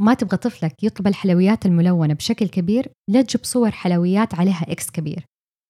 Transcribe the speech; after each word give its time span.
ما 0.00 0.14
تبغى 0.14 0.36
طفلك 0.36 0.84
يطلب 0.84 1.06
الحلويات 1.06 1.66
الملونة 1.66 2.14
بشكل 2.14 2.48
كبير 2.48 2.92
لا 3.08 3.22
تجيب 3.22 3.44
صور 3.44 3.70
حلويات 3.70 4.34
عليها 4.34 4.66
X 4.68 4.90
كبير. 4.90 5.24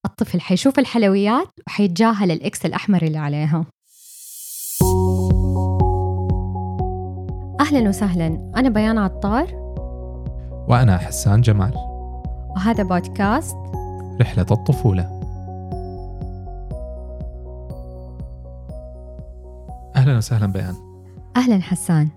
الطفل 0.06 0.41
حيشوف 0.41 0.79
الحلويات 0.79 1.49
وحيتجاهل 1.67 2.30
ال 2.30 2.48
X 2.48 2.67
الأحمر 2.66 3.03
اللي 3.03 3.19
عليها. 3.19 3.64
أهلا 7.61 7.88
وسهلا. 7.88 8.53
أنا 8.56 8.69
بيان 8.69 8.98
عطار. 8.98 9.48
وأنا 10.69 10.99
حسان 10.99 11.41
جمال. 11.41 11.73
وهذا 12.57 12.83
بودكاست. 12.83 13.57
رحلة 14.21 14.47
الطفولة. 14.51 15.03
أهلا 19.97 20.17
وسهلا 20.17 20.47
بيان. 20.47 20.75
أهلا 21.37 21.62
حسان. 21.62 22.09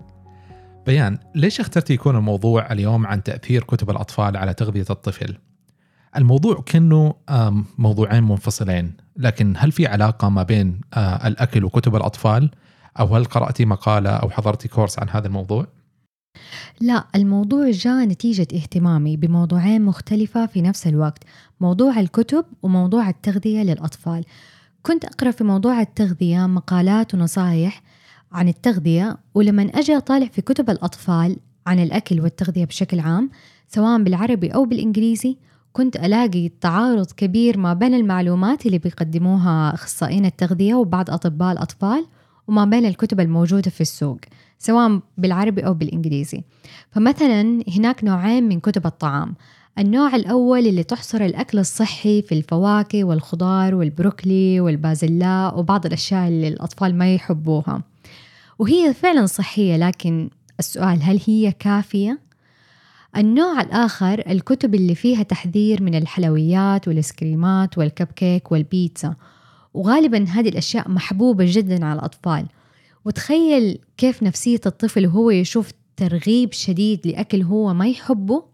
بيان 0.86 1.18
ليش 1.34 1.60
اخترتي 1.60 1.94
يكون 1.94 2.16
الموضوع 2.16 2.72
اليوم 2.72 3.06
عن 3.06 3.22
تأثير 3.22 3.64
كتب 3.64 3.90
الأطفال 3.90 4.36
على 4.36 4.54
تغذية 4.54 4.86
الطفل؟ 4.90 5.36
الموضوع 6.16 6.62
كأنه 6.66 7.14
موضوعين 7.78 8.24
منفصلين 8.24 8.92
لكن 9.16 9.54
هل 9.56 9.72
في 9.72 9.86
علاقة 9.86 10.28
ما 10.28 10.42
بين 10.42 10.80
الأكل 10.96 11.64
وكتب 11.64 11.96
الأطفال؟ 11.96 12.50
أو 13.00 13.16
هل 13.16 13.24
قرأتي 13.24 13.64
مقالة 13.64 14.10
أو 14.10 14.30
حضرتي 14.30 14.68
كورس 14.68 14.98
عن 14.98 15.08
هذا 15.08 15.26
الموضوع؟ 15.26 15.66
لا 16.80 17.04
الموضوع 17.14 17.70
جاء 17.70 18.04
نتيجة 18.04 18.48
اهتمامي 18.54 19.16
بموضوعين 19.16 19.82
مختلفة 19.82 20.46
في 20.46 20.62
نفس 20.62 20.86
الوقت 20.86 21.24
موضوع 21.60 22.00
الكتب 22.00 22.44
وموضوع 22.62 23.08
التغذية 23.08 23.62
للأطفال 23.62 24.24
كنت 24.82 25.04
أقرأ 25.04 25.30
في 25.30 25.44
موضوع 25.44 25.80
التغذية 25.80 26.46
مقالات 26.46 27.14
ونصائح 27.14 27.82
عن 28.34 28.48
التغذية 28.48 29.16
ولما 29.34 29.62
أجي 29.62 29.96
أطالع 29.96 30.26
في 30.26 30.42
كتب 30.42 30.70
الأطفال 30.70 31.36
عن 31.66 31.78
الأكل 31.78 32.20
والتغذية 32.20 32.64
بشكل 32.64 33.00
عام 33.00 33.30
سواء 33.68 34.02
بالعربي 34.02 34.48
أو 34.48 34.64
بالإنجليزي 34.64 35.36
كنت 35.72 35.96
ألاقي 35.96 36.48
تعارض 36.48 37.06
كبير 37.10 37.58
ما 37.58 37.74
بين 37.74 37.94
المعلومات 37.94 38.66
اللي 38.66 38.78
بيقدموها 38.78 39.74
أخصائيين 39.74 40.26
التغذية 40.26 40.74
وبعض 40.74 41.10
أطباء 41.10 41.52
الأطفال 41.52 42.06
وما 42.48 42.64
بين 42.64 42.86
الكتب 42.86 43.20
الموجودة 43.20 43.70
في 43.70 43.80
السوق 43.80 44.18
سواء 44.58 45.00
بالعربي 45.18 45.66
أو 45.66 45.74
بالإنجليزي. 45.74 46.42
فمثلا 46.90 47.62
هناك 47.76 48.04
نوعين 48.04 48.48
من 48.48 48.60
كتب 48.60 48.86
الطعام. 48.86 49.34
النوع 49.78 50.16
الأول 50.16 50.66
اللي 50.66 50.82
تحصر 50.82 51.20
الأكل 51.20 51.58
الصحي 51.58 52.22
في 52.22 52.34
الفواكه 52.34 53.04
والخضار 53.04 53.74
والبروكلي 53.74 54.60
والبازلاء 54.60 55.58
وبعض 55.58 55.86
الأشياء 55.86 56.28
اللي 56.28 56.48
الأطفال 56.48 56.98
ما 56.98 57.14
يحبوها. 57.14 57.82
وهي 58.58 58.94
فعلا 58.94 59.26
صحية 59.26 59.76
لكن 59.76 60.30
السؤال 60.58 61.02
هل 61.02 61.20
هي 61.26 61.52
كافية؟ 61.52 62.20
النوع 63.16 63.60
الآخر 63.60 64.22
الكتب 64.30 64.74
اللي 64.74 64.94
فيها 64.94 65.22
تحذير 65.22 65.82
من 65.82 65.94
الحلويات 65.94 66.88
والسكريمات 66.88 67.78
والكب 67.78 68.06
كيك 68.06 68.52
والبيتزا. 68.52 69.14
وغالبا 69.74 70.24
هذه 70.28 70.48
الأشياء 70.48 70.90
محبوبة 70.90 71.44
جدا 71.48 71.86
على 71.86 71.98
الأطفال. 71.98 72.46
وتخيل 73.04 73.78
كيف 73.96 74.22
نفسية 74.22 74.60
الطفل 74.66 75.06
وهو 75.06 75.30
يشوف 75.30 75.72
ترغيب 75.96 76.52
شديد 76.52 77.06
لأكل 77.06 77.42
هو 77.42 77.74
ما 77.74 77.88
يحبه 77.88 78.44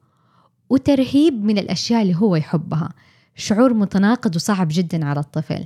وترهيب 0.71 1.45
من 1.45 1.59
الأشياء 1.59 2.03
اللي 2.03 2.17
هو 2.17 2.37
يحبها. 2.37 2.93
شعور 3.37 3.75
متناقض 3.75 4.37
وصعب 4.37 4.69
جدا 4.71 5.05
على 5.05 5.21
الطفل. 5.21 5.65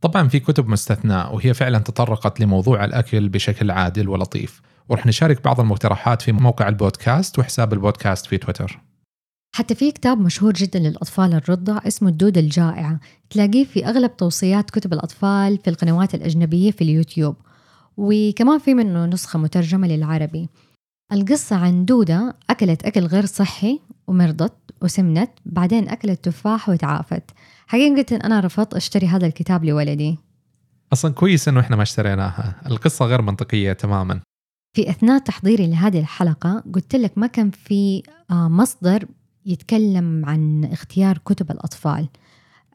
طبعا 0.00 0.28
في 0.28 0.40
كتب 0.40 0.68
مستثناء 0.68 1.34
وهي 1.34 1.54
فعلا 1.54 1.78
تطرقت 1.78 2.40
لموضوع 2.40 2.84
الأكل 2.84 3.28
بشكل 3.28 3.70
عادل 3.70 4.08
ولطيف. 4.08 4.62
ورح 4.88 5.06
نشارك 5.06 5.44
بعض 5.44 5.60
المقترحات 5.60 6.22
في 6.22 6.32
موقع 6.32 6.68
البودكاست 6.68 7.38
وحساب 7.38 7.72
البودكاست 7.72 8.26
في 8.26 8.38
تويتر. 8.38 8.80
حتى 9.56 9.74
في 9.74 9.92
كتاب 9.92 10.20
مشهور 10.20 10.52
جدا 10.52 10.78
للأطفال 10.78 11.34
الرضع 11.34 11.78
اسمه 11.86 12.08
الدودة 12.08 12.40
الجائعة 12.40 13.00
تلاقيه 13.30 13.64
في 13.64 13.86
أغلب 13.86 14.16
توصيات 14.16 14.70
كتب 14.70 14.92
الأطفال 14.92 15.58
في 15.58 15.70
القنوات 15.70 16.14
الأجنبية 16.14 16.70
في 16.70 16.82
اليوتيوب. 16.84 17.36
وكمان 17.96 18.58
في 18.58 18.74
منه 18.74 19.06
نسخة 19.06 19.38
مترجمة 19.38 19.88
للعربي. 19.88 20.48
القصة 21.12 21.56
عن 21.56 21.84
دودة 21.84 22.36
أكلت 22.50 22.84
أكل 22.84 23.06
غير 23.06 23.26
صحي 23.26 23.80
ومرضت 24.08 24.56
وسمنت 24.82 25.30
بعدين 25.46 25.88
أكلت 25.88 26.24
تفاح 26.24 26.68
وتعافت. 26.68 27.22
حقيقة 27.66 28.16
أنا 28.16 28.40
رفضت 28.40 28.74
أشتري 28.74 29.06
هذا 29.06 29.26
الكتاب 29.26 29.64
لولدي. 29.64 30.18
أصلا 30.92 31.12
كويس 31.14 31.48
إنه 31.48 31.60
إحنا 31.60 31.76
ما 31.76 31.82
اشتريناها. 31.82 32.62
القصة 32.66 33.04
غير 33.04 33.22
منطقية 33.22 33.72
تماما. 33.72 34.20
في 34.76 34.90
أثناء 34.90 35.18
تحضيري 35.18 35.66
لهذه 35.66 36.00
الحلقة 36.00 36.64
قلت 36.74 36.96
لك 36.96 37.18
ما 37.18 37.26
كان 37.26 37.50
في 37.50 38.02
آه، 38.30 38.48
مصدر 38.48 39.06
يتكلم 39.46 40.26
عن 40.26 40.64
اختيار 40.64 41.18
كتب 41.18 41.50
الأطفال 41.50 42.08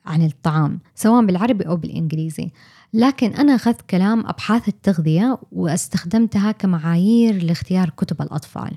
عن 0.06 0.26
الطعام 0.26 0.80
سواء 0.96 1.26
بالعربي 1.26 1.68
أو 1.68 1.76
بالإنجليزي. 1.76 2.52
لكن 2.94 3.34
أنا 3.34 3.56
أخذت 3.56 3.82
كلام 3.82 4.28
أبحاث 4.28 4.68
التغذية 4.68 5.38
وأستخدمتها 5.52 6.52
كمعايير 6.52 7.44
لاختيار 7.44 7.90
كتب 7.90 8.22
الأطفال. 8.22 8.72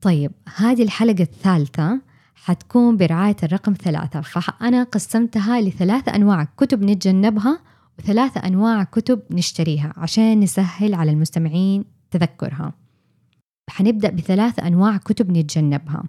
طيب 0.00 0.32
هذه 0.56 0.82
الحلقة 0.82 1.22
الثالثة 1.22 2.00
حتكون 2.34 2.96
برعاية 2.96 3.36
الرقم 3.42 3.72
ثلاثة. 3.72 4.20
فأنا 4.20 4.82
قسمتها 4.82 5.60
لثلاثة 5.60 6.14
أنواع 6.14 6.48
كتب 6.56 6.82
نتجنبها 6.82 7.60
وثلاثة 7.98 8.40
أنواع 8.40 8.84
كتب 8.84 9.22
نشتريها 9.30 9.92
عشان 9.96 10.40
نسهل 10.40 10.94
على 10.94 11.10
المستمعين 11.10 11.84
تذكرها. 12.10 12.72
حنبدأ 13.70 14.10
بثلاث 14.10 14.58
أنواع 14.58 14.96
كتب 14.96 15.30
نتجنبها. 15.30 16.04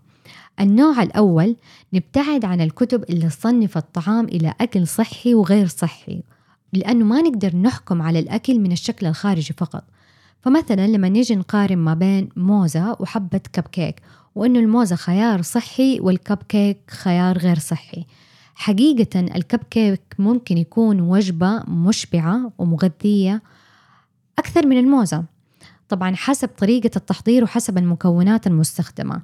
النوع 0.59 1.03
الأول 1.03 1.55
نبتعد 1.93 2.45
عن 2.45 2.61
الكتب 2.61 3.03
اللي 3.09 3.29
تصنف 3.29 3.77
الطعام 3.77 4.25
إلى 4.25 4.53
أكل 4.61 4.87
صحي 4.87 5.33
وغير 5.33 5.67
صحي 5.67 6.23
لأنه 6.73 7.05
ما 7.05 7.21
نقدر 7.21 7.55
نحكم 7.55 8.01
على 8.01 8.19
الأكل 8.19 8.59
من 8.59 8.71
الشكل 8.71 9.05
الخارجي 9.05 9.53
فقط. 9.57 9.83
فمثلا 10.41 10.87
لما 10.87 11.09
نيجي 11.09 11.35
نقارن 11.35 11.77
ما 11.77 11.93
بين 11.93 12.29
موزة 12.35 12.95
وحبة 12.99 13.41
كب 13.53 13.63
كيك 13.63 14.01
وإنه 14.35 14.59
الموزة 14.59 14.95
خيار 14.95 15.41
صحي 15.41 15.99
والكب 15.99 16.37
كيك 16.49 16.77
خيار 16.87 17.37
غير 17.37 17.59
صحي. 17.59 18.05
حقيقة 18.55 19.19
الكب 19.19 19.59
كيك 19.69 20.01
ممكن 20.19 20.57
يكون 20.57 21.01
وجبة 21.01 21.63
مشبعة 21.67 22.51
ومغذية 22.57 23.41
أكثر 24.39 24.67
من 24.67 24.79
الموزة. 24.79 25.23
طبعا 25.89 26.15
حسب 26.15 26.47
طريقة 26.47 26.91
التحضير 26.95 27.43
وحسب 27.43 27.77
المكونات 27.77 28.47
المستخدمة. 28.47 29.21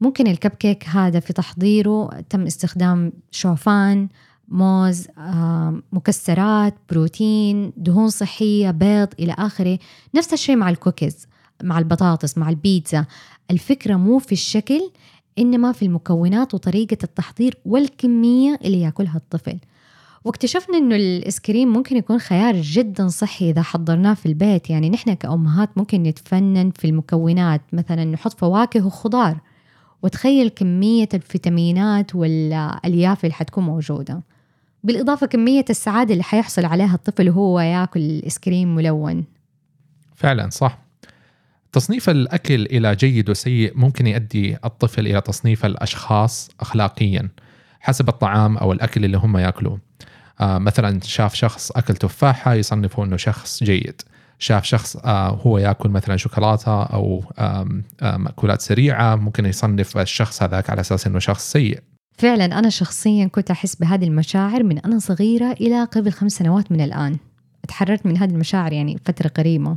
ممكن 0.00 0.26
الكب 0.26 0.50
كيك 0.50 0.88
هذا 0.88 1.20
في 1.20 1.32
تحضيره 1.32 2.20
تم 2.30 2.46
استخدام 2.46 3.12
شوفان 3.30 4.08
موز 4.48 5.06
مكسرات 5.92 6.74
بروتين 6.90 7.72
دهون 7.76 8.08
صحية 8.08 8.70
بيض 8.70 9.08
إلى 9.18 9.34
آخره. 9.38 9.78
نفس 10.14 10.32
الشيء 10.32 10.56
مع 10.56 10.70
الكوكيز 10.70 11.26
مع 11.62 11.78
البطاطس 11.78 12.38
مع 12.38 12.48
البيتزا. 12.48 13.04
الفكرة 13.50 13.96
مو 13.96 14.18
في 14.18 14.32
الشكل 14.32 14.90
إنما 15.38 15.72
في 15.72 15.84
المكونات 15.84 16.54
وطريقة 16.54 16.98
التحضير 17.04 17.58
والكمية 17.64 18.58
اللي 18.64 18.80
يأكلها 18.80 19.16
الطفل. 19.16 19.58
واكتشفنا 20.24 20.78
إنه 20.78 20.96
الايس 20.96 21.40
كريم 21.40 21.72
ممكن 21.72 21.96
يكون 21.96 22.18
خيار 22.18 22.60
جدا 22.60 23.08
صحي 23.08 23.50
إذا 23.50 23.62
حضرناه 23.62 24.14
في 24.14 24.26
البيت. 24.26 24.70
يعني 24.70 24.90
نحن 24.90 25.14
كأمهات 25.14 25.78
ممكن 25.78 26.02
نتفنن 26.02 26.70
في 26.70 26.86
المكونات. 26.86 27.60
مثلا 27.72 28.04
نحط 28.04 28.38
فواكه 28.38 28.86
وخضار. 28.86 29.40
وتخيل 30.02 30.48
كمية 30.48 31.08
الفيتامينات 31.14 32.14
والألياف 32.14 33.24
اللي 33.24 33.34
حتكون 33.34 33.64
موجودة. 33.64 34.22
بالإضافة 34.82 35.26
كمية 35.26 35.64
السعادة 35.70 36.12
اللي 36.12 36.24
حيحصل 36.24 36.64
عليها 36.64 36.94
الطفل 36.94 37.28
وهو 37.28 37.60
ياكل 37.60 38.00
الإيس 38.00 38.38
كريم 38.38 38.74
ملون. 38.74 39.24
فعلا 40.14 40.50
صح. 40.50 40.78
تصنيف 41.72 42.10
الأكل 42.10 42.62
إلى 42.66 42.96
جيد 42.96 43.30
وسيء 43.30 43.72
ممكن 43.74 44.06
يؤدي 44.06 44.56
الطفل 44.64 45.06
إلى 45.06 45.20
تصنيف 45.20 45.66
الأشخاص 45.66 46.50
أخلاقيا 46.60 47.28
حسب 47.80 48.08
الطعام 48.08 48.56
أو 48.56 48.72
الأكل 48.72 49.04
اللي 49.04 49.16
هم 49.16 49.36
يأكلوه. 49.36 49.80
آه 50.40 50.58
مثلا 50.58 51.00
شاف 51.02 51.34
شخص 51.34 51.70
أكل 51.70 51.96
تفاحة 51.96 52.54
يصنفه 52.54 53.04
أنه 53.04 53.16
شخص 53.16 53.64
جيد. 53.64 54.02
شاف 54.38 54.64
شخص 54.64 54.96
آه 54.96 55.28
هو 55.28 55.58
يأكل 55.58 55.88
مثلا 55.88 56.16
شوكولاتة 56.16 56.82
أو 56.82 57.24
آه 57.38 57.68
مأكولات 58.02 58.60
سريعة 58.60 59.16
ممكن 59.16 59.46
يصنف 59.46 59.98
الشخص 59.98 60.42
هذاك 60.42 60.70
على 60.70 60.80
أساس 60.80 61.06
إنه 61.06 61.18
شخص 61.18 61.52
سيء. 61.52 61.80
فعلا 62.18 62.44
أنا 62.44 62.68
شخصيا 62.68 63.26
كنت 63.26 63.50
أحس 63.50 63.74
بهذه 63.76 64.04
المشاعر 64.04 64.62
من 64.62 64.78
أنا 64.78 64.98
صغيرة 64.98 65.52
إلى 65.52 65.84
قبل 65.84 66.12
خمس 66.12 66.32
سنوات 66.32 66.72
من 66.72 66.80
الآن. 66.80 67.16
تحررت 67.68 68.06
من 68.06 68.16
هذه 68.16 68.30
المشاعر 68.30 68.72
يعني 68.72 68.98
فترة 69.04 69.28
قريبة. 69.28 69.76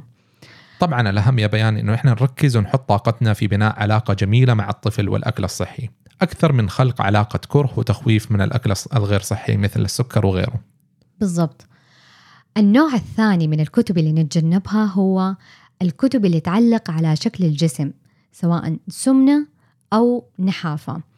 طبعا 0.79 1.09
الأهم 1.09 1.39
يا 1.39 1.47
بيان 1.47 1.77
إنه 1.77 1.93
إحنا 1.93 2.11
نركز 2.11 2.57
ونحط 2.57 2.89
طاقتنا 2.89 3.33
في 3.33 3.47
بناء 3.47 3.79
علاقة 3.79 4.13
جميلة 4.13 4.53
مع 4.53 4.69
الطفل 4.69 5.09
والأكل 5.09 5.43
الصحي. 5.43 5.89
أكثر 6.21 6.51
من 6.51 6.69
خلق 6.69 7.01
علاقة 7.01 7.39
كره 7.47 7.73
وتخويف 7.77 8.31
من 8.31 8.41
الأكل 8.41 8.73
الغير 8.95 9.21
صحي 9.21 9.57
مثل 9.57 9.81
السكر 9.81 10.25
وغيره. 10.25 10.59
بالضبط. 11.19 11.65
النوع 12.57 12.93
الثاني 12.93 13.47
من 13.47 13.59
الكتب 13.59 13.97
اللي 13.97 14.11
نتجنبها 14.11 14.85
هو 14.85 15.35
الكتب 15.81 16.25
اللي 16.25 16.39
تعلق 16.39 16.91
على 16.91 17.15
شكل 17.15 17.45
الجسم 17.45 17.91
سواء 18.31 18.77
سمنة 18.87 19.47
أو 19.93 20.25
نحافة. 20.39 21.08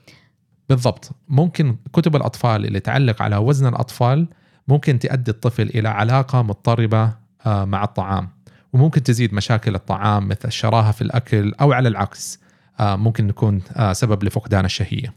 بالضبط. 0.76 1.12
ممكن 1.30 1.76
كتب 1.94 2.16
الأطفال 2.16 2.66
اللي 2.66 2.80
تعلق 2.80 3.22
على 3.22 3.38
وزن 3.38 3.68
الأطفال 3.68 4.28
ممكن 4.68 5.00
تؤدي 5.00 5.32
الطفل 5.32 5.64
إلى 5.64 5.90
علاقة 5.90 6.42
مضطربة 6.42 7.14
آه، 7.46 7.66
مع 7.66 7.84
الطعام. 7.84 8.30
وممكن 8.74 9.04
تزيد 9.04 9.34
مشاكل 9.34 9.76
الطعام 9.76 10.28
مثل 10.28 10.48
الشراهة 10.48 10.92
في 10.92 11.02
الأكل 11.02 11.54
أو 11.62 11.74
على 11.74 11.90
العكس 11.90 12.40
آه، 12.80 12.96
ممكن 12.96 13.30
يكون 13.30 13.62
آه، 13.76 13.94
سبب 13.94 14.24
لفقدان 14.24 14.66
الشهية. 14.66 15.14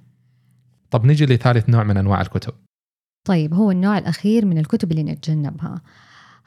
طب 0.91 1.05
نيجي 1.05 1.27
لثالث 1.27 1.69
نوع 1.69 1.83
من 1.83 1.97
أنواع 1.97 2.21
الكتب. 2.21 2.53
طيب 3.25 3.55
هو 3.55 3.71
النوع 3.71 3.99
الأخير 3.99 4.45
من 4.45 4.59
الكتب 4.59 4.91
اللي 4.91 5.03
نتجنبها. 5.03 5.81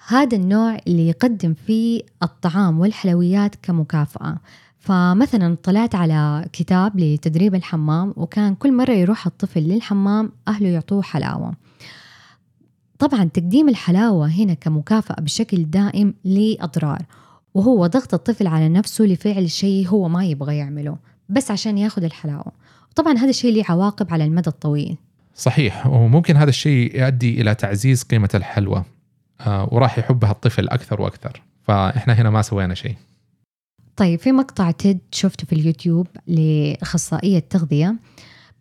هذا 0.08 0.38
النوع 0.38 0.78
اللي 0.88 1.08
يقدم 1.08 1.54
فيه 1.54 2.02
الطعام 2.24 2.80
والحلويات 2.80 3.56
كمكافأة. 3.56 4.38
فمثلا 4.88 5.58
طلعت 5.64 5.96
على 5.96 6.46
كتاب 6.54 7.00
لتدريب 7.00 7.56
الحمام 7.56 8.14
وكان 8.18 8.56
كل 8.56 8.74
مرة 8.74 8.92
يروح 8.92 9.26
الطفل 9.26 9.60
للحمام 9.60 10.32
أهله 10.48 10.70
يعطوه 10.70 11.02
حلاوة. 11.02 11.54
طبعا 13.00 13.24
تقديم 13.24 13.70
الحلاوة 13.70 14.28
هنا 14.28 14.54
كمكافأة 14.54 15.22
بشكل 15.22 15.64
دائم 15.64 16.14
ليه 16.26 16.64
أضرار 16.64 17.02
وهو 17.54 17.88
ضغط 17.88 18.14
الطفل 18.14 18.48
على 18.48 18.70
نفسه 18.70 19.04
لفعل 19.04 19.52
شيء 19.52 19.88
هو 19.88 20.10
ما 20.10 20.26
يبغى 20.26 20.58
يعمله 20.58 20.98
بس 21.30 21.52
عشان 21.52 21.78
ياخذ 21.78 22.04
الحلاوة. 22.04 22.52
طبعا 22.96 23.14
هذا 23.14 23.30
الشيء 23.30 23.54
له 23.54 23.64
عواقب 23.70 24.14
على 24.14 24.24
المدى 24.26 24.50
الطويل. 24.50 24.98
صحيح 25.36 25.88
وممكن 25.88 26.38
هذا 26.38 26.50
الشيء 26.50 27.02
يؤدي 27.02 27.42
إلى 27.42 27.56
تعزيز 27.56 28.04
قيمة 28.04 28.30
الحلوى 28.36 28.84
آه، 29.42 29.70
وراح 29.72 30.00
يحبها 30.00 30.32
الطفل 30.32 30.70
أكثر 30.70 31.02
وأكثر. 31.02 31.42
فإحنا 31.64 32.14
هنا 32.14 32.30
ما 32.30 32.42
سوينا 32.42 32.74
شيء. 32.74 32.96
طيب 33.98 34.20
في 34.20 34.32
مقطع 34.32 34.72
تيد 34.72 35.00
شفته 35.12 35.48
في 35.48 35.54
اليوتيوب 35.54 36.08
لأخصائية 36.28 37.40
تغذية 37.40 37.96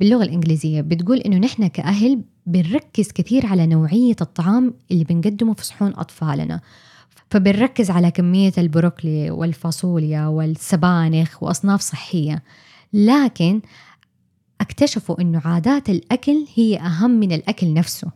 باللغة 0.00 0.22
الإنجليزية 0.22 0.80
بتقول 0.80 1.18
إنه 1.18 1.36
نحن 1.36 1.66
كأهل 1.66 2.22
بنركز 2.46 3.12
كثير 3.12 3.46
على 3.46 3.66
نوعية 3.66 4.16
الطعام 4.20 4.74
اللي 4.90 5.04
بنقدمه 5.04 5.54
في 5.54 5.64
صحون 5.64 5.92
أطفالنا. 5.96 6.60
فبنركز 7.30 7.90
على 7.90 8.10
كمية 8.10 8.52
البروكلي 8.58 9.30
والفاصوليا 9.30 10.26
والسبانخ 10.26 11.42
وأصناف 11.42 11.80
صحية. 11.80 12.42
لكن 12.92 13.60
اكتشفوا 14.60 15.20
إنه 15.20 15.42
عادات 15.44 15.90
الأكل 15.90 16.46
هي 16.54 16.80
أهم 16.80 17.10
من 17.10 17.32
الأكل 17.32 17.74
نفسه. 17.74 18.10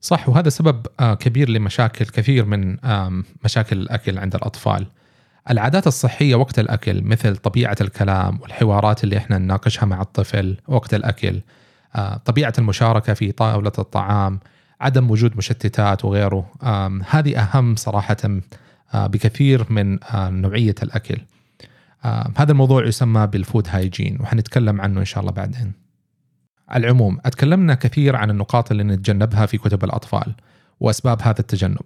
صح 0.00 0.28
وهذا 0.28 0.48
سبب 0.48 0.86
آه، 1.00 1.14
كبير 1.14 1.50
لمشاكل 1.50 2.04
كثير 2.04 2.44
من 2.44 2.76
مشاكل 3.44 3.78
الأكل 3.78 4.18
عند 4.18 4.34
الأطفال. 4.34 4.86
العادات 5.50 5.86
الصحية 5.86 6.34
وقت 6.34 6.58
الأكل 6.58 7.02
مثل 7.02 7.36
طبيعة 7.36 7.76
الكلام 7.80 8.40
والحوارات 8.40 9.04
اللي 9.04 9.16
إحنا 9.16 9.38
نناقشها 9.38 9.86
مع 9.86 10.02
الطفل 10.02 10.56
وقت 10.68 10.94
الأكل 10.94 11.40
آه، 11.96 12.16
طبيعة 12.16 12.52
المشاركة 12.58 13.14
في 13.14 13.32
طاولة 13.32 13.72
الطعام 13.78 14.40
عدم 14.80 15.10
وجود 15.10 15.36
مشتتات 15.36 16.04
وغيره 16.04 16.50
هذه 17.10 17.38
أهم 17.38 17.76
صراحة 17.76 18.16
آه، 18.94 19.06
بكثير 19.06 19.72
من 19.72 19.98
نوعية 20.14 20.74
الأكل 20.82 21.18
آه 22.04 22.32
هذا 22.36 22.52
الموضوع 22.52 22.86
يسمى 22.86 23.26
بالفود 23.26 23.68
هايجين 23.70 24.18
وحنتكلم 24.20 24.80
عنه 24.80 25.00
إن 25.00 25.04
شاء 25.04 25.20
الله 25.20 25.32
بعدين. 25.32 25.72
على 26.68 26.86
العموم 26.86 27.18
أتكلمنا 27.24 27.74
كثير 27.74 28.16
عن 28.16 28.30
النقاط 28.30 28.70
اللي 28.70 28.82
نتجنبها 28.84 29.46
في 29.46 29.58
كتب 29.58 29.84
الأطفال 29.84 30.34
وأسباب 30.80 31.22
هذا 31.22 31.40
التجنب. 31.40 31.80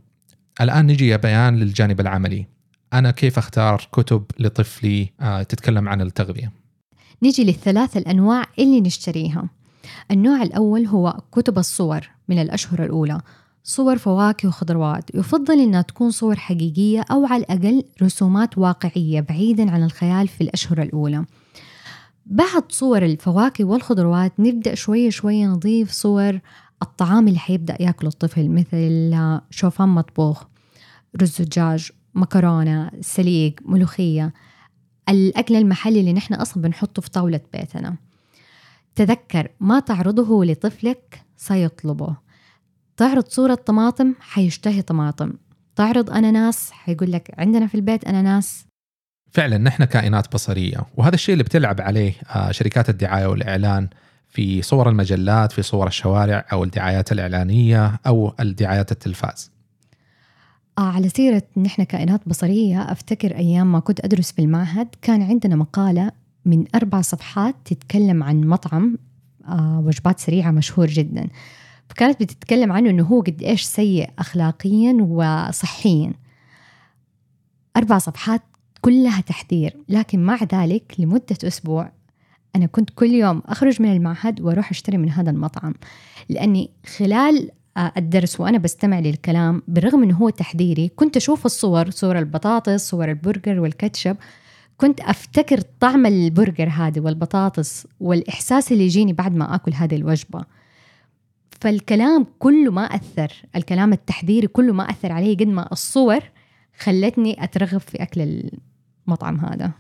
الآن 0.61 0.87
نجي 0.87 1.17
بيان 1.17 1.57
للجانب 1.57 2.01
العملي. 2.01 2.47
أنا 2.93 3.11
كيف 3.11 3.39
أختار 3.39 3.89
كتب 3.93 4.25
لطفلي 4.39 5.13
آه 5.21 5.43
تتكلم 5.43 5.89
عن 5.89 6.01
التغذية. 6.01 6.53
نجي 7.23 7.45
للثلاث 7.45 7.97
الأنواع 7.97 8.45
اللي 8.59 8.81
نشتريها. 8.81 9.49
النوع 10.11 10.43
الأول 10.43 10.87
هو 10.87 11.21
كتب 11.33 11.59
الصور 11.59 12.11
من 12.29 12.43
الأشهر 12.43 12.85
الأولى 12.85 13.21
صور 13.65 13.99
فواكه 13.99 14.49
وخضروات 14.49 15.15
يفضل 15.15 15.61
إنها 15.61 15.83
تكون 15.83 16.11
صور 16.11 16.37
حقيقية 16.37 17.05
أو 17.11 17.27
على 17.27 17.43
الأقل 17.43 17.85
رسومات 18.03 18.59
واقعية 18.59 19.21
بعيدا 19.21 19.71
عن 19.71 19.85
الخيال 19.85 20.29
في 20.29 20.41
الأشهر 20.41 20.83
الأولى 20.83 21.25
بعد 22.27 22.73
صور 22.73 23.05
الفواكه 23.05 23.65
والخضروات 23.65 24.33
نبدأ 24.39 24.75
شوية 24.75 25.11
شوية 25.11 25.47
نضيف 25.47 25.91
صور 25.91 26.41
الطعام 26.83 27.29
اللي 27.29 27.39
حيبدأ 27.39 27.77
ياكله 27.83 28.11
الطفل 28.11 28.49
مثل 28.49 29.15
شوفان 29.51 29.89
مطبوخ 29.89 30.45
رز 31.23 31.43
دجاج 31.43 31.91
مكرونة 32.19 32.91
سليق 33.01 33.55
ملوخية. 33.65 34.33
الأكل 35.09 35.57
المحلي 35.57 36.01
اللي 36.01 36.13
نحن 36.13 36.35
أصلا 36.35 36.63
بنحطه 36.63 37.03
في 37.03 37.11
طاولة 37.11 37.41
بيتنا. 37.53 37.97
تذكر 38.95 39.49
ما 39.61 39.81
تعرضه 39.81 40.45
لطفلك 40.45 41.23
سيطلبه. 41.37 42.17
تعرض 42.97 43.29
صورة 43.29 43.55
طماطم 43.55 44.15
حيشتهي 44.21 44.83
طماطم. 44.83 45.33
تعرض 45.77 46.11
أناناس 46.11 46.71
حيقول 46.71 47.13
لك 47.13 47.35
عندنا 47.39 47.67
في 47.67 47.75
البيت 47.75 48.05
أناناس. 48.05 48.67
فعلا 49.33 49.59
نحن 49.59 49.85
كائنات 49.85 50.33
بصرية. 50.35 50.79
وهذا 50.97 51.15
الشيء 51.15 51.33
اللي 51.33 51.45
بتلعب 51.45 51.81
عليه 51.81 52.13
آه، 52.31 52.51
شركات 52.51 52.89
الدعاية 52.89 53.27
والإعلان 53.27 53.89
في 54.29 54.63
صور 54.63 54.89
المجلات 54.89 55.53
في 55.53 55.63
صور 55.63 55.87
الشوارع 55.87 56.47
أو 56.53 56.65
الدعايات 56.65 57.13
الإعلانية 57.13 58.01
أو 58.07 58.35
الدعايات 58.41 58.93
التلفاز. 58.93 59.58
على 60.79 61.09
سيرة 61.09 61.43
نحن 61.57 61.83
كائنات 61.83 62.21
بصرية 62.29 62.83
أفتكر 62.83 63.37
أيام 63.37 63.73
ما 63.73 63.81
كنت 63.81 64.05
أدرس 64.05 64.33
في 64.33 64.43
المعهد 64.43 64.89
كان 65.03 65.23
عندنا 65.23 65.57
مقالة 65.57 66.13
من 66.45 66.65
أربع 66.75 67.01
صفحات 67.01 67.55
تتكلم 67.65 68.23
عن 68.23 68.41
مطعم 68.41 68.99
آه 69.49 69.83
وجبات 69.87 70.21
سريعة 70.21 70.51
مشهور 70.51 70.87
جدا. 70.87 71.29
فكانت 71.89 72.23
بتتكلم 72.23 72.73
عنه 72.73 72.91
إنه 72.91 73.03
هو 73.03 73.21
قد 73.21 73.43
إيش 73.43 73.63
سيء 73.63 74.11
اخلاقيا 74.19 74.93
وصحيا. 74.93 76.13
أربع 77.77 77.99
صفحات 77.99 78.43
كلها 78.81 79.21
تحذير 79.21 79.77
لكن 79.89 80.23
مع 80.23 80.39
ذلك 80.53 80.95
لمدة 80.99 81.39
أسبوع 81.45 81.93
أنا 82.57 82.67
كنت 82.67 82.91
كل 82.91 83.11
يوم 83.11 83.43
أخرج 83.47 83.83
من 83.83 83.93
المعهد 83.93 84.41
وأروح 84.41 84.71
أشتري 84.71 84.99
من 84.99 85.11
هذا 85.11 85.31
المطعم. 85.31 85.75
لأني 86.29 86.71
خلال 86.97 87.51
الدرس 87.79 88.41
وأنا 88.41 88.59
بستمع 88.59 88.99
للكلام 88.99 89.63
بالرغم 89.69 90.03
إنه 90.03 90.17
هو 90.17 90.31
تحذيري 90.31 90.89
كنت 90.89 91.17
أشوف 91.17 91.47
الصور 91.47 91.91
صور 91.91 92.19
البطاطس 92.19 92.89
صور 92.89 93.11
البرجر 93.11 93.61
والكاتشب 93.61 94.17
كنت 94.79 95.01
أفتكر 95.01 95.61
طعم 95.61 96.07
البرجر 96.07 96.69
هذا 96.69 97.01
والبطاطس 97.01 97.87
والإحساس 98.01 98.73
اللي 98.73 98.85
يجيني 98.85 99.13
بعد 99.13 99.37
ما 99.37 99.55
آكل 99.55 99.75
هذه 99.75 99.97
الوجبة. 99.97 100.45
فالكلام 101.61 102.27
كله 102.39 102.71
ما 102.71 102.83
أثر 102.83 103.33
الكلام 103.57 103.93
التحذيري 103.93 104.47
كله 104.47 104.73
ما 104.73 104.91
أثر 104.91 105.13
علي 105.13 105.35
قد 105.35 105.47
ما 105.47 105.69
الصور 105.73 106.21
خلتني 106.79 107.45
أترغب 107.45 107.81
في 107.81 108.03
أكل 108.03 108.49
المطعم 109.07 109.41
هذا. 109.41 109.71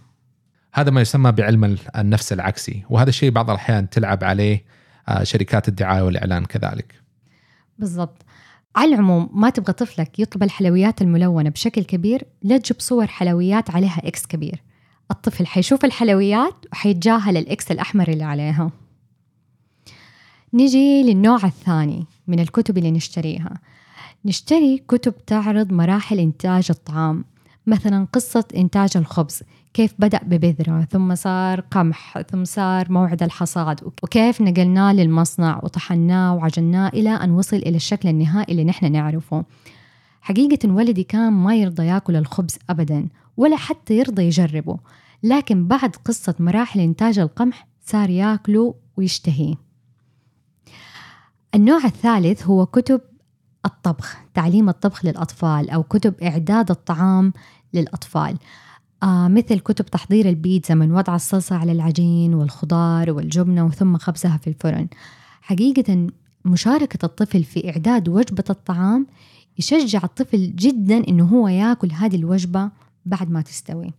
هذا 0.74 0.90
ما 0.90 1.00
يسمى 1.00 1.32
بعلم 1.32 1.76
النفس 1.98 2.32
العكسي 2.32 2.84
وهذا 2.90 3.08
الشيء 3.08 3.30
بعض 3.30 3.50
الأحيان 3.50 3.90
تلعب 3.90 4.24
عليه 4.24 4.64
آه، 5.08 5.22
شركات 5.22 5.68
الدعاية 5.68 6.02
والإعلان 6.02 6.44
كذلك. 6.44 7.07
بالضبط. 7.78 8.22
على 8.76 8.94
العموم 8.94 9.30
ما 9.32 9.50
تبغى 9.50 9.72
طفلك 9.72 10.18
يطلب 10.18 10.42
الحلويات 10.42 11.02
الملونة 11.02 11.50
بشكل 11.50 11.84
كبير 11.84 12.26
لا 12.42 12.58
تجيب 12.58 12.80
صور 12.80 13.06
حلويات 13.06 13.70
عليها 13.70 14.00
إكس 14.04 14.26
كبير. 14.26 14.62
الطفل 15.10 15.46
حيشوف 15.46 15.84
الحلويات 15.84 16.54
وحيتجاهل 16.72 17.36
الإكس 17.36 17.70
الأحمر 17.70 18.08
اللي 18.08 18.24
عليها. 18.24 18.70
نجي 20.54 21.02
للنوع 21.02 21.44
الثاني 21.44 22.06
من 22.26 22.40
الكتب 22.40 22.78
اللي 22.78 22.90
نشتريها. 22.90 23.60
نشتري 24.24 24.78
كتب 24.88 25.24
تعرض 25.26 25.72
مراحل 25.72 26.18
إنتاج 26.18 26.66
الطعام 26.70 27.24
مثلا 27.66 28.06
قصة 28.12 28.44
إنتاج 28.56 28.96
الخبز. 28.96 29.42
كيف 29.78 29.94
بدأ 29.98 30.20
ببذرة 30.22 30.86
ثم 30.90 31.14
صار 31.14 31.60
قمح 31.60 32.20
ثم 32.20 32.44
صار 32.44 32.92
موعد 32.92 33.22
الحصاد 33.22 33.80
وكيف 34.02 34.40
نقلناه 34.40 34.92
للمصنع 34.92 35.60
وطحناه 35.62 36.34
وعجناه 36.34 36.88
إلى 36.88 37.10
أن 37.10 37.30
وصل 37.30 37.56
إلى 37.56 37.76
الشكل 37.76 38.08
النهائي 38.08 38.52
اللي 38.52 38.64
نحن 38.64 38.92
نعرفه. 38.92 39.44
حقيقة 40.20 40.72
ولدي 40.72 41.02
كان 41.02 41.32
ما 41.32 41.56
يرضى 41.56 41.86
يأكل 41.86 42.16
الخبز 42.16 42.58
أبدا 42.70 43.08
ولا 43.36 43.56
حتى 43.56 43.98
يرضى 43.98 44.22
يجربه 44.22 44.78
لكن 45.22 45.68
بعد 45.68 45.96
قصة 46.04 46.34
مراحل 46.38 46.80
إنتاج 46.80 47.18
القمح 47.18 47.68
صار 47.84 48.10
يأكله 48.10 48.74
ويشتهيه 48.96 49.54
النوع 51.54 51.84
الثالث 51.84 52.46
هو 52.46 52.66
كتب 52.66 53.00
الطبخ 53.66 54.16
تعليم 54.34 54.68
الطبخ 54.68 55.04
للأطفال 55.04 55.70
أو 55.70 55.82
كتب 55.82 56.14
إعداد 56.22 56.70
الطعام 56.70 57.32
للأطفال. 57.74 58.38
آه 59.02 59.28
مثل 59.28 59.58
كتب 59.58 59.86
تحضير 59.86 60.28
البيتزا 60.28 60.74
من 60.74 60.92
وضع 60.92 61.14
الصلصة 61.14 61.56
على 61.56 61.72
العجين 61.72 62.34
والخضار 62.34 63.10
والجبنة 63.10 63.66
وثم 63.66 63.96
خبزها 63.96 64.36
في 64.36 64.46
الفرن. 64.46 64.88
حقيقة 65.42 66.06
مشاركة 66.44 67.06
الطفل 67.06 67.44
في 67.44 67.70
إعداد 67.70 68.08
وجبة 68.08 68.44
الطعام 68.50 69.06
يشجع 69.58 70.00
الطفل 70.04 70.56
جدا 70.56 71.08
إنه 71.08 71.24
هو 71.24 71.48
ياكل 71.48 71.92
هذه 71.92 72.16
الوجبة 72.16 72.70
بعد 73.06 73.30
ما 73.30 73.40
تستوي. 73.42 73.92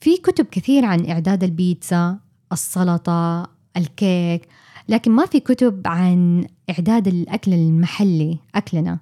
في 0.00 0.16
كتب 0.16 0.46
كثير 0.46 0.84
عن 0.84 1.10
إعداد 1.10 1.44
البيتزا 1.44 2.18
السلطة 2.52 3.50
الكيك 3.76 4.48
لكن 4.88 5.10
ما 5.12 5.26
في 5.26 5.40
كتب 5.40 5.82
عن 5.86 6.46
إعداد 6.70 7.08
الأكل 7.08 7.52
المحلي 7.52 8.38
أكلنا. 8.54 8.98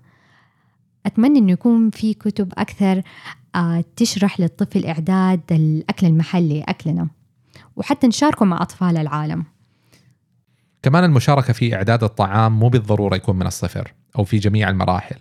أتمنى 1.07 1.39
أنه 1.39 1.53
يكون 1.53 1.91
في 1.91 2.15
كتب 2.15 2.53
أكثر 2.59 3.03
آه، 3.55 3.85
تشرح 3.97 4.41
للطفل 4.41 4.87
إعداد 4.87 5.41
الأكل 5.51 6.07
المحلي 6.07 6.63
أكلنا 6.63 7.09
وحتى 7.77 8.07
نشاركه 8.07 8.45
مع 8.45 8.63
أطفال 8.63 8.97
العالم. 8.97 9.45
كمان 10.83 11.05
المشاركة 11.05 11.53
في 11.53 11.75
إعداد 11.75 12.05
الطعام 12.05 12.59
مو 12.59 12.69
بالضرورة 12.69 13.17
يكون 13.17 13.37
من 13.37 13.47
الصفر 13.47 13.95
أو 14.19 14.25
في 14.25 14.39
جميع 14.39 14.71
المراحل. 14.71 15.17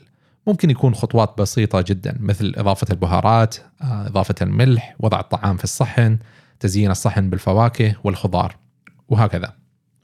ممكن 0.48 0.70
يكون 0.70 0.96
خطوات 0.96 1.38
بسيطة 1.38 1.82
جدا 1.82 2.18
مثل 2.20 2.54
إضافة 2.58 2.88
البهارات 2.92 3.56
آه، 3.82 4.08
إضافة 4.08 4.36
الملح 4.42 4.96
وضع 5.00 5.20
الطعام 5.20 5.58
في 5.58 5.64
الصحن 5.64 6.18
تزيين 6.60 6.92
الصحن 6.92 7.30
بالفواكه 7.30 7.96
والخضار 8.04 8.56
وهكذا. 9.10 9.54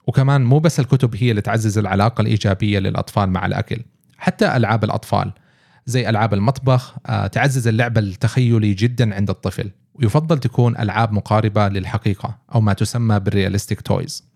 وكمان 0.08 0.44
مو 0.46 0.60
بس 0.60 0.80
الكتب 0.80 1.16
هي 1.16 1.32
اللي 1.32 1.42
تعزز 1.42 1.78
العلاقة 1.78 2.22
الإيجابية 2.22 2.80
للأطفال 2.80 3.30
مع 3.30 3.46
الأكل 3.46 3.82
حتى 4.18 4.58
ألعاب 4.58 4.84
الأطفال. 4.84 5.32
زي 5.88 6.10
ألعاب 6.10 6.34
المطبخ 6.34 6.96
آه، 7.06 7.28
تعزز 7.28 7.68
اللعب 7.68 7.98
التخيلي 7.98 8.74
جدا 8.74 9.16
عند 9.16 9.30
الطفل 9.30 9.72
ويفضل 9.96 10.40
تكون 10.40 10.78
ألعاب 10.78 11.12
مقاربة 11.12 11.68
للحقيقة 11.68 12.38
أو 12.56 12.62
ما 12.62 12.74
تسمى 12.74 13.20
بال 13.20 13.31
realistic 13.31 13.82
toys 13.82 14.28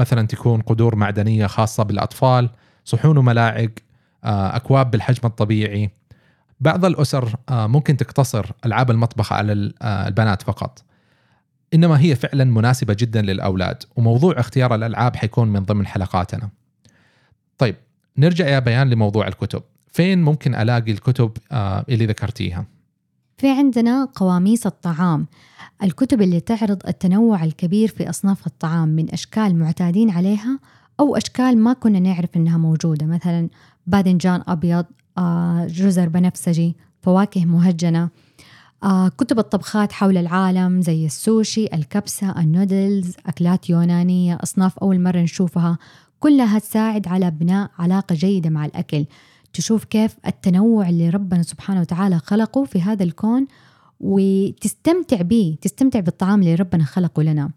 مثلا 0.00 0.26
تكون 0.26 0.60
قدور 0.60 0.96
معدنية 0.96 1.46
خاصة 1.46 1.82
بالأطفال 1.82 2.50
صحون 2.84 3.16
وملاعق 3.16 3.70
آه، 4.24 4.56
أكواب 4.56 4.90
بالحجم 4.90 5.20
الطبيعي. 5.24 5.90
بعض 6.60 6.84
الأسر 6.84 7.34
آه، 7.48 7.66
ممكن 7.66 7.96
تقتصر 7.96 8.46
ألعاب 8.66 8.90
المطبخ 8.90 9.32
على 9.32 9.72
البنات 9.82 10.42
فقط. 10.42 10.84
إنما 11.74 12.00
هي 12.00 12.16
فعلا 12.16 12.44
مناسبة 12.44 12.96
جدا 12.98 13.22
للأولاد 13.22 13.82
وموضوع 13.96 14.40
اختيار 14.40 14.74
الألعاب 14.74 15.16
حيكون 15.16 15.48
من 15.48 15.60
ضمن 15.60 15.86
حلقاتنا. 15.86 16.50
طيب 17.58 17.76
نرجع 18.16 18.48
يا 18.48 18.58
بيان 18.58 18.90
لموضوع 18.90 19.28
الكتب. 19.28 19.62
فين 19.90 20.22
ممكن 20.22 20.54
ألاقي 20.54 20.92
الكتب 20.92 21.32
آه، 21.52 21.84
اللي 21.88 22.06
ذكرتيها؟ 22.06 22.66
في 23.38 23.50
عندنا 23.50 24.04
قواميس 24.04 24.66
الطعام 24.66 25.26
الكتب 25.82 26.22
اللي 26.22 26.40
تعرض 26.40 26.82
التنوع 26.88 27.44
الكبير 27.44 27.88
في 27.88 28.10
أصناف 28.10 28.46
الطعام 28.46 28.88
من 28.88 29.12
أشكال 29.12 29.56
معتادين 29.56 30.10
عليها 30.10 30.58
أو 31.00 31.16
أشكال 31.16 31.58
ما 31.58 31.72
كنا 31.72 32.00
نعرف 32.00 32.36
إنها 32.36 32.58
موجودة 32.58 33.06
مثلا 33.06 33.48
باذنجان 33.86 34.42
أبيض 34.48 34.84
آه، 35.18 35.66
جزر 35.66 36.08
بنفسجي 36.08 36.76
فواكه 37.02 37.44
مهجنة 37.44 38.08
آه، 38.82 39.08
كتب 39.08 39.38
الطبخات 39.38 39.92
حول 39.92 40.18
العالم 40.18 40.82
زي 40.82 41.06
السوشي 41.06 41.66
الكبسة 41.74 42.40
النودلز 42.40 43.16
أكلات 43.26 43.70
يونانية 43.70 44.38
أصناف 44.42 44.78
أول 44.78 45.00
مرة 45.00 45.18
نشوفها 45.18 45.78
كلها 46.20 46.58
تساعد 46.58 47.08
على 47.08 47.30
بناء 47.30 47.70
علاقة 47.78 48.14
جيدة 48.14 48.50
مع 48.50 48.64
الأكل. 48.64 49.04
تشوف 49.52 49.84
كيف 49.84 50.16
التنوع 50.26 50.88
اللي 50.88 51.10
ربنا 51.10 51.42
سبحانه 51.42 51.80
وتعالى 51.80 52.18
خلقه 52.18 52.64
في 52.64 52.82
هذا 52.82 53.02
الكون 53.02 53.46
وتستمتع 54.00 55.22
به 55.22 55.56
تستمتع 55.60 56.00
بالطعام 56.00 56.40
اللي 56.40 56.54
ربنا 56.54 56.84
خلقه 56.84 57.22
لنا. 57.22 57.50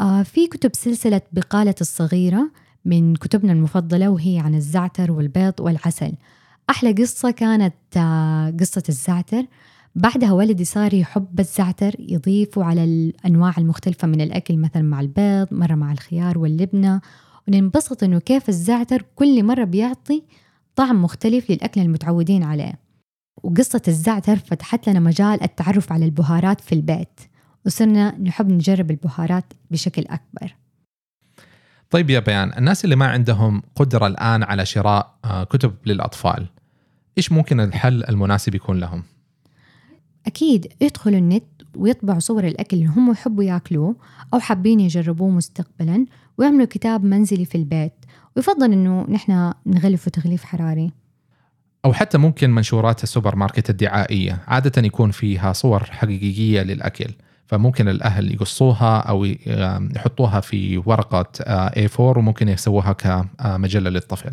آه 0.00 0.22
في 0.22 0.46
كتب 0.46 0.70
سلسلة 0.74 1.20
بقالة 1.32 1.74
الصغيرة 1.80 2.50
من 2.84 3.16
كتبنا 3.16 3.52
المفضلة 3.52 4.08
وهي 4.08 4.38
عن 4.38 4.54
الزعتر 4.54 5.12
والبيض 5.12 5.54
والعسل. 5.60 6.12
أحلى 6.70 6.92
قصة 6.92 7.30
كانت 7.30 7.74
آه 7.96 8.54
قصة 8.60 8.82
الزعتر. 8.88 9.46
بعدها 9.94 10.32
ولدي 10.32 10.64
صار 10.64 10.94
يحب 10.94 11.40
الزعتر 11.40 11.94
يضيفه 11.98 12.64
على 12.64 12.84
الأنواع 12.84 13.54
المختلفة 13.58 14.08
من 14.08 14.20
الأكل 14.20 14.56
مثلا 14.56 14.82
مع 14.82 15.00
البيض 15.00 15.48
مرة 15.50 15.74
مع 15.74 15.92
الخيار 15.92 16.38
واللبنة. 16.38 17.00
وننبسط 17.48 18.02
إنه 18.02 18.18
كيف 18.18 18.48
الزعتر 18.48 19.04
كل 19.14 19.44
مرة 19.44 19.64
بيعطي 19.64 20.22
طعم 20.76 21.02
مختلف 21.02 21.50
للأكل 21.50 21.80
المتعودين 21.80 22.42
عليه. 22.42 22.80
وقصة 23.42 23.82
الزعتر 23.88 24.36
فتحت 24.36 24.88
لنا 24.88 25.00
مجال 25.00 25.42
التعرف 25.42 25.92
على 25.92 26.04
البهارات 26.04 26.60
في 26.60 26.74
البيت. 26.74 27.20
وصرنا 27.66 28.18
نحب 28.18 28.48
نجرب 28.48 28.90
البهارات 28.90 29.52
بشكل 29.70 30.02
أكبر. 30.02 30.56
طيب 31.90 32.10
يا 32.10 32.20
بيان 32.20 32.52
الناس 32.58 32.84
اللي 32.84 32.96
ما 32.96 33.06
عندهم 33.06 33.62
قدرة 33.74 34.06
الآن 34.06 34.42
على 34.42 34.66
شراء 34.66 35.18
آه، 35.24 35.44
كتب 35.44 35.74
للأطفال 35.86 36.46
إيش 37.18 37.32
ممكن 37.32 37.60
الحل 37.60 38.04
المناسب 38.04 38.54
يكون 38.54 38.78
لهم؟ 38.78 39.02
أكيد 40.26 40.72
يدخلوا 40.80 41.18
النت 41.18 41.44
ويطبعوا 41.76 42.18
صور 42.18 42.44
الأكل 42.44 42.76
اللي 42.76 42.88
هم 42.88 43.10
يحبوا 43.10 43.44
يأكلوه 43.44 43.96
أو 44.34 44.40
حابين 44.40 44.80
يجربوه 44.80 45.30
مستقبلا 45.30 46.06
ويعملوا 46.38 46.66
كتاب 46.66 47.04
منزلي 47.04 47.44
في 47.44 47.54
البيت. 47.54 47.92
ويفضل 48.36 48.72
إنه 48.72 49.06
نحن 49.08 49.52
نغلفه 49.66 50.10
تغليف 50.10 50.44
حراري. 50.44 50.92
أو 51.84 51.92
حتى 51.92 52.18
ممكن 52.18 52.50
منشورات 52.50 53.02
السوبر 53.02 53.36
ماركت 53.36 53.70
الدعائية 53.70 54.42
عادة 54.46 54.82
يكون 54.82 55.10
فيها 55.10 55.52
صور 55.52 55.84
حقيقية 55.84 56.62
للأكل 56.62 57.14
فممكن 57.46 57.88
الأهل 57.88 58.32
يقصوها 58.32 58.98
أو 58.98 59.24
يحطوها 59.94 60.40
في 60.40 60.82
ورقة 60.86 61.26
آه، 61.42 61.86
A4 61.86 62.00
وممكن 62.00 62.48
يسووها 62.48 62.92
كمجلة 62.92 63.90
للطفل. 63.90 64.32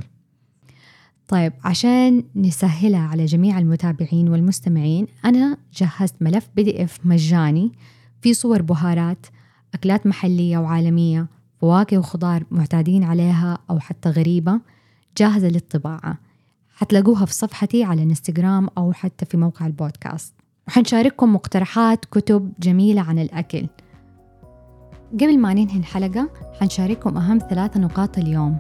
طيب 1.28 1.54
عشان 1.64 2.24
نسهلها 2.36 3.08
على 3.08 3.26
جميع 3.26 3.60
المتابعين 3.60 4.30
والمستمعين 4.30 5.08
أنا 5.26 5.58
جهزت 5.74 6.16
ملف 6.22 6.50
PDF 6.56 7.00
مجاني 7.06 7.72
في 8.22 8.34
صور 8.34 8.62
بهارات 8.62 9.26
أكلات 9.74 10.08
محلية 10.08 10.58
وعالمية 10.58 11.28
فواكه 11.64 11.98
وخضار 11.98 12.44
معتادين 12.52 13.04
عليها 13.04 13.58
أو 13.70 13.80
حتى 13.80 14.10
غريبة 14.10 14.60
جاهزة 15.18 15.48
للطباعة. 15.48 16.18
حتلاقوها 16.76 17.26
في 17.26 17.34
صفحتي 17.34 17.84
على 17.84 18.04
انستغرام 18.04 18.70
أو 18.78 18.94
حتى 18.94 19.26
في 19.26 19.38
موقع 19.38 19.66
البودكاست. 19.66 20.34
وحنشارككم 20.68 21.34
مقترحات 21.34 22.06
كتب 22.06 22.54
جميلة 22.60 23.02
عن 23.02 23.20
الأكل. 23.20 23.68
قبل 25.14 25.40
ما 25.40 25.54
ننهي 25.54 25.80
الحلقة 25.80 26.30
حنشارككم 26.60 27.18
أهم 27.18 27.40
ثلاثة 27.50 27.80
نقاط 27.80 28.18
اليوم. 28.18 28.60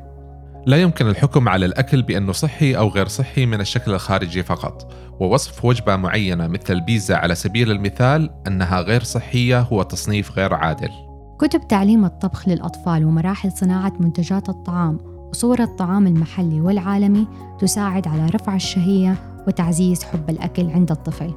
لا 0.65 0.81
يمكن 0.81 1.07
الحكم 1.07 1.49
على 1.49 1.65
الأكل 1.65 2.01
بأنه 2.01 2.31
صحي 2.31 2.77
أو 2.77 2.87
غير 2.87 3.07
صحي 3.07 3.45
من 3.45 3.61
الشكل 3.61 3.93
الخارجي 3.93 4.43
فقط. 4.43 4.93
ووصف 5.19 5.65
وجبة 5.65 5.95
معينة 5.95 6.47
مثل 6.47 6.73
البيتزا 6.73 7.15
على 7.15 7.35
سبيل 7.35 7.71
المثال 7.71 8.29
أنها 8.47 8.81
غير 8.81 9.03
صحية 9.03 9.61
هو 9.61 9.83
تصنيف 9.83 10.31
غير 10.31 10.53
عادل. 10.53 11.12
كتب 11.39 11.67
تعليم 11.67 12.05
الطبخ 12.05 12.47
للأطفال 12.47 13.05
ومراحل 13.05 13.51
صناعة 13.51 13.93
منتجات 13.99 14.49
الطعام 14.49 14.97
وصور 15.29 15.59
الطعام 15.59 16.07
المحلي 16.07 16.61
والعالمي 16.61 17.27
تساعد 17.59 18.07
على 18.07 18.25
رفع 18.25 18.55
الشهية 18.55 19.15
وتعزيز 19.47 20.03
حب 20.03 20.29
الأكل 20.29 20.69
عند 20.69 20.91
الطفل. 20.91 21.33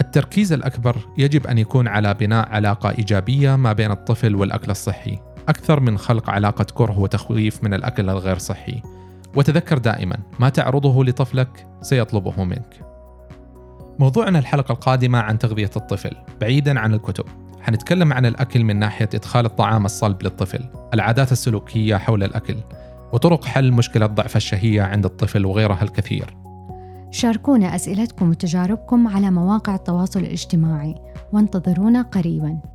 التركيز 0.00 0.52
الأكبر 0.52 0.96
يجب 1.18 1.46
أن 1.46 1.58
يكون 1.58 1.88
على 1.88 2.14
بناء 2.14 2.48
علاقة 2.48 2.90
إيجابية 2.90 3.56
ما 3.56 3.72
بين 3.72 3.90
الطفل 3.90 4.34
والأكل 4.34 4.70
الصحي. 4.70 5.18
أكثر 5.48 5.80
من 5.80 5.98
خلق 5.98 6.30
علاقة 6.30 6.66
كره 6.74 6.98
وتخويف 6.98 7.64
من 7.64 7.74
الأكل 7.74 8.10
الغير 8.10 8.38
صحي. 8.38 8.82
وتذكر 9.36 9.78
دائما 9.78 10.16
ما 10.40 10.48
تعرضه 10.48 11.04
لطفلك 11.04 11.66
سيطلبه 11.82 12.44
منك. 12.44 12.80
موضوعنا 13.98 14.38
الحلقة 14.38 14.72
القادمة 14.72 15.18
عن 15.18 15.38
تغذية 15.38 15.70
الطفل 15.76 16.16
بعيدا 16.40 16.80
عن 16.80 16.94
الكتب. 16.94 17.24
حنتكلم 17.64 18.12
عن 18.12 18.26
الأكل 18.26 18.64
من 18.64 18.78
ناحية 18.78 19.08
إدخال 19.14 19.46
الطعام 19.46 19.84
الصلب 19.84 20.22
للطفل 20.22 20.64
العادات 20.94 21.32
السلوكية 21.32 21.96
حول 21.96 22.22
الأكل 22.22 22.56
وطرق 23.12 23.44
حل 23.44 23.72
مشكلة 23.72 24.06
ضعف 24.06 24.36
الشهية 24.36 24.82
عند 24.82 25.04
الطفل 25.04 25.46
وغيرها 25.46 25.82
الكثير. 25.82 26.36
شاركونا 27.10 27.74
أسئلتكم 27.74 28.30
وتجاربكم 28.30 29.08
على 29.08 29.30
مواقع 29.30 29.74
التواصل 29.74 30.20
الاجتماعي 30.20 30.94
وانتظرونا 31.32 32.02
قريباً. 32.02 32.73